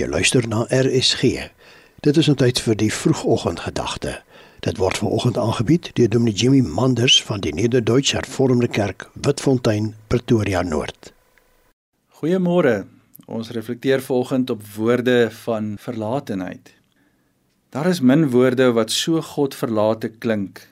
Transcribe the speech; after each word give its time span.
Jy 0.00 0.06
luister 0.08 0.46
na 0.48 0.62
RSG. 0.72 1.50
Dit 2.00 2.16
is 2.16 2.28
'n 2.28 2.34
tyd 2.34 2.60
vir 2.60 2.76
die 2.76 2.92
vroegoggendgedagte. 2.92 4.22
Dit 4.60 4.76
word 4.76 4.98
vanoggend 4.98 5.36
aangebied 5.36 5.90
deur 5.92 6.08
Dominee 6.08 6.34
Jimmy 6.34 6.60
Manders 6.60 7.22
van 7.22 7.40
die 7.40 7.52
Nederduits 7.52 8.12
Hervormde 8.12 8.68
Kerk, 8.68 9.10
Witfontein, 9.12 9.94
Pretoria 10.06 10.62
Noord. 10.62 11.12
Goeiemôre. 12.08 12.86
Ons 13.26 13.50
reflekteer 13.50 14.00
vanoggend 14.00 14.50
op 14.50 14.62
woorde 14.76 15.28
van 15.30 15.76
verlatenheid. 15.78 16.74
Daar 17.68 17.86
is 17.86 18.00
min 18.00 18.30
woorde 18.30 18.72
wat 18.72 18.90
so 18.90 19.20
God 19.20 19.54
verlate 19.54 20.08
klink, 20.08 20.68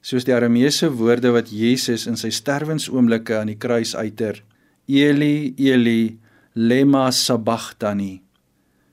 soos 0.00 0.24
die 0.24 0.34
Arameese 0.34 0.92
woorde 0.92 1.30
wat 1.30 1.50
Jesus 1.50 2.06
in 2.06 2.16
sy 2.16 2.30
sterwensoomblikke 2.30 3.38
aan 3.38 3.46
die 3.46 3.58
kruis 3.58 3.96
uiter: 3.96 4.42
Eli, 4.86 5.54
Eli, 5.56 6.18
lema 6.52 7.10
sabachthani 7.10 8.27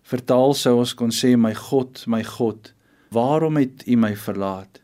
Vertaal 0.06 0.54
sou 0.54 0.76
ons 0.84 0.92
kon 0.94 1.10
sê 1.10 1.32
my 1.34 1.56
God, 1.58 2.04
my 2.06 2.22
God, 2.22 2.76
waarom 3.10 3.58
het 3.58 3.82
U 3.90 3.96
my 3.98 4.12
verlaat? 4.14 4.84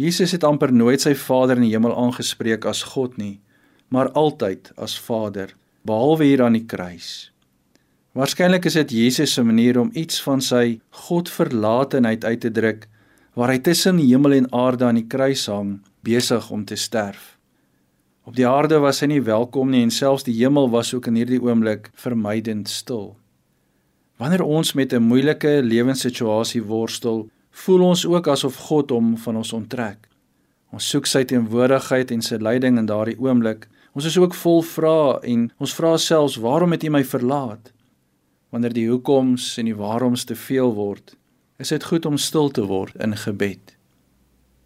Jesus 0.00 0.32
het 0.32 0.44
amper 0.44 0.72
nooit 0.72 1.02
sy 1.04 1.12
Vader 1.16 1.60
in 1.60 1.66
die 1.66 1.74
hemel 1.74 1.92
aangespreek 1.92 2.64
as 2.68 2.80
God 2.94 3.18
nie, 3.20 3.42
maar 3.92 4.08
altyd 4.16 4.70
as 4.80 4.96
Vader, 4.96 5.52
behalwe 5.84 6.30
hier 6.30 6.42
aan 6.46 6.56
die 6.56 6.64
kruis. 6.64 7.30
Waarskynlik 8.16 8.64
is 8.70 8.78
dit 8.80 8.96
Jesus 8.96 9.34
se 9.36 9.44
manier 9.44 9.76
om 9.82 9.92
iets 9.92 10.22
van 10.24 10.40
sy 10.40 10.78
Godverlatenheid 11.04 12.24
uit 12.24 12.40
te 12.40 12.52
druk 12.52 12.88
waar 13.36 13.52
hy 13.52 13.58
tussen 13.60 14.00
hemel 14.00 14.38
en 14.38 14.48
aarde 14.56 14.88
aan 14.88 15.02
die 15.02 15.10
kruis 15.12 15.44
hang, 15.52 15.82
besig 16.00 16.48
om 16.48 16.64
te 16.64 16.80
sterf. 16.80 17.34
Op 18.24 18.32
die 18.36 18.48
aarde 18.48 18.80
was 18.80 19.02
hy 19.04 19.12
nie 19.12 19.20
welkom 19.20 19.68
nie 19.76 19.84
en 19.84 19.92
selfs 19.92 20.24
die 20.24 20.38
hemel 20.40 20.72
was 20.72 20.94
ook 20.96 21.12
in 21.12 21.20
hierdie 21.20 21.42
oomblik 21.44 21.92
vermydend 21.92 22.72
stil. 22.72 23.12
Wanneer 24.16 24.42
ons 24.42 24.72
met 24.72 24.92
'n 24.92 25.02
moeilike 25.02 25.60
lewenssituasie 25.62 26.62
worstel, 26.62 27.28
voel 27.50 27.80
ons 27.80 28.06
ook 28.06 28.28
asof 28.28 28.54
God 28.54 28.90
hom 28.90 29.16
van 29.18 29.36
ons 29.36 29.52
onttrek. 29.52 30.08
Ons 30.72 30.88
soek 30.88 31.06
sy 31.06 31.24
teenwoordigheid 31.24 32.10
en 32.10 32.22
sy 32.22 32.36
leiding 32.36 32.78
in 32.78 32.86
daardie 32.86 33.18
oomblik. 33.18 33.68
Ons 33.92 34.04
is 34.04 34.18
ook 34.18 34.34
vol 34.34 34.62
vrae 34.62 35.20
en 35.22 35.52
ons 35.56 35.74
vra 35.74 35.96
selfs 35.96 36.36
waarom 36.36 36.70
het 36.70 36.84
U 36.84 36.90
my 36.90 37.04
verlaat? 37.04 37.72
Wanneer 38.50 38.72
die 38.72 38.88
hoekoms 38.88 39.58
en 39.58 39.64
die 39.64 39.76
waaroms 39.76 40.24
te 40.24 40.36
veel 40.36 40.74
word, 40.74 41.16
is 41.58 41.68
dit 41.68 41.84
goed 41.84 42.06
om 42.06 42.16
stil 42.16 42.50
te 42.50 42.64
word 42.66 42.94
in 43.00 43.16
gebed. 43.16 43.76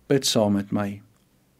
Bid 0.07 0.27
saam 0.27 0.53
met 0.53 0.71
my. 0.71 1.03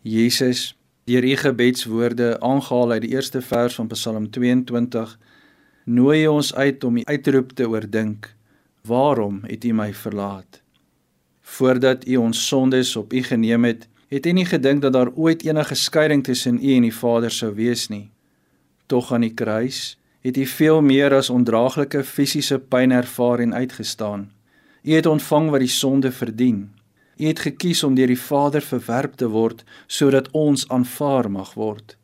Jesus, 0.03 0.77
deur 1.05 1.25
U 1.25 1.37
gebedswoorde 1.37 2.41
aangehaal 2.41 2.91
uit 2.91 3.03
die 3.03 3.11
eerste 3.11 3.43
vers 3.43 3.75
van 3.75 3.87
Psalm 3.87 4.31
22 4.31 5.19
nooi 5.91 6.29
ons 6.31 6.55
uit 6.55 6.85
om 6.87 7.01
die 7.01 7.07
uitroep 7.07 7.51
te 7.59 7.67
oordink. 7.69 8.29
Waarom 8.87 9.41
het 9.49 9.65
U 9.65 9.73
my 9.75 9.91
verlaat? 9.95 10.61
Voordat 11.41 12.07
U 12.07 12.17
ons 12.17 12.47
sondes 12.47 12.95
op 12.97 13.13
U 13.13 13.23
geneem 13.27 13.65
het, 13.67 13.89
het 14.09 14.27
U 14.27 14.33
nie 14.33 14.47
gedink 14.47 14.83
dat 14.83 14.95
daar 14.95 15.11
ooit 15.15 15.43
enige 15.43 15.75
skeiding 15.75 16.23
tussen 16.25 16.63
U 16.63 16.77
en 16.77 16.87
die 16.87 16.95
Vader 16.95 17.31
sou 17.31 17.51
wees 17.55 17.89
nie. 17.91 18.11
Tog 18.87 19.13
aan 19.13 19.27
die 19.27 19.35
kruis 19.35 19.99
het 20.21 20.37
U 20.37 20.47
veel 20.47 20.81
meer 20.81 21.15
as 21.17 21.31
ondraaglike 21.31 22.05
fisiese 22.05 22.59
pyn 22.59 22.95
ervaar 22.95 23.41
en 23.41 23.55
uitgestaan. 23.55 24.31
U 24.83 24.95
het 24.95 25.07
ontvang 25.07 25.51
wat 25.51 25.65
die 25.67 25.75
sonde 25.75 26.13
verdien. 26.13 26.71
U 27.19 27.27
het 27.27 27.43
gekies 27.43 27.83
om 27.83 27.95
deur 27.99 28.07
die 28.07 28.21
Vader 28.21 28.63
verwerp 28.63 29.19
te 29.19 29.29
word 29.29 29.65
sodat 29.87 30.31
ons 30.31 30.69
aanvaar 30.69 31.31
mag 31.31 31.55
word. 31.55 31.97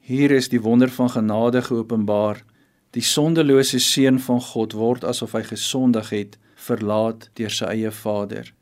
Hier 0.00 0.30
is 0.30 0.48
die 0.48 0.60
wonder 0.60 0.90
van 0.90 1.10
genade 1.10 1.62
geopenbaar 1.62 2.42
Die 2.96 3.04
sondelose 3.04 3.78
seun 3.78 4.18
van 4.18 4.40
God 4.40 4.72
word 4.72 5.04
asof 5.04 5.34
hy 5.36 5.42
gesondig 5.44 6.12
het, 6.14 6.38
verlaat 6.56 7.28
deur 7.36 7.52
sy 7.52 7.72
eie 7.74 7.90
Vader. 7.92 8.52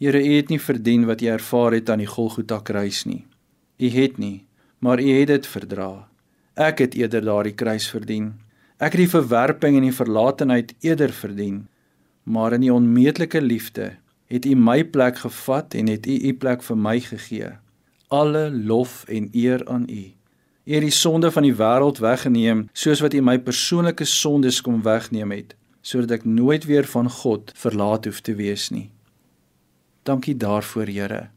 Here, 0.00 0.16
U 0.16 0.36
het 0.36 0.48
nie 0.48 0.60
verdien 0.60 1.04
wat 1.04 1.20
U 1.20 1.26
ervaar 1.28 1.76
het 1.76 1.90
aan 1.92 2.00
die 2.00 2.08
Golgotha 2.08 2.60
kruis 2.64 3.04
nie. 3.04 3.26
U 3.80 3.88
het 3.92 4.16
nie, 4.18 4.46
maar 4.80 5.00
U 5.00 5.08
het 5.12 5.28
dit 5.28 5.46
verdra. 5.46 6.08
Ek 6.56 6.80
het 6.80 6.96
eerder 6.96 7.24
daardie 7.24 7.54
kruis 7.54 7.88
verdien. 7.92 8.32
Ek 8.80 8.96
het 8.96 9.02
die 9.02 9.12
verwerping 9.12 9.76
en 9.76 9.84
die 9.84 9.96
verlatenheid 9.96 10.72
eerder 10.80 11.12
verdien. 11.12 11.66
Maar 12.24 12.56
in 12.56 12.64
U 12.68 12.70
onmeetlike 12.78 13.40
liefde 13.40 13.96
het 14.30 14.46
U 14.46 14.54
my 14.56 14.84
plek 14.84 15.20
gevat 15.20 15.74
en 15.74 15.92
het 15.92 16.06
U 16.06 16.16
U 16.16 16.32
plek 16.34 16.64
vir 16.64 16.78
my 16.78 16.96
gegee. 17.00 17.52
Alle 18.08 18.48
lof 18.50 19.04
en 19.08 19.28
eer 19.32 19.66
aan 19.68 19.84
U. 19.90 20.19
U 20.64 20.74
het 20.74 20.84
die 20.84 20.92
sonde 20.92 21.30
van 21.30 21.42
die 21.42 21.54
wêreld 21.56 21.98
weggeneem, 21.98 22.68
soos 22.72 23.00
wat 23.00 23.14
U 23.14 23.22
my 23.24 23.38
persoonlike 23.40 24.04
sondes 24.04 24.60
kom 24.60 24.82
wegneem 24.84 25.32
het, 25.32 25.54
sodat 25.80 26.20
ek 26.20 26.28
nooit 26.28 26.66
weer 26.68 26.86
van 26.86 27.08
God 27.10 27.52
verlaat 27.56 28.04
hoef 28.04 28.20
te 28.20 28.34
wees 28.36 28.68
nie. 28.70 28.90
Dankie 30.02 30.36
daarvoor, 30.36 30.86
Here. 30.86 31.28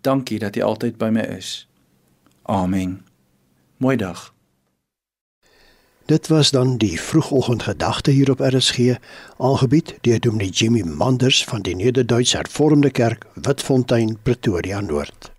Dankie 0.00 0.38
dat 0.38 0.56
U 0.56 0.60
altyd 0.60 0.98
by 0.98 1.08
my 1.12 1.24
is. 1.36 1.68
Amen. 2.42 3.04
Mooi 3.76 3.96
dag. 3.96 4.32
Dit 6.06 6.28
was 6.28 6.50
dan 6.50 6.76
die 6.76 7.00
vroegoggendgedagte 7.00 8.10
hier 8.10 8.30
op 8.30 8.40
RSG, 8.40 8.94
aangebied 9.38 9.96
deur 10.00 10.20
Dominee 10.20 10.50
Jimmy 10.50 10.82
Manders 10.82 11.44
van 11.44 11.62
die 11.62 11.74
Nederduits 11.74 12.32
Hervormde 12.32 12.90
Kerk, 12.90 13.26
Witfontein, 13.34 14.18
Pretoria 14.22 14.80
Noord. 14.80 15.35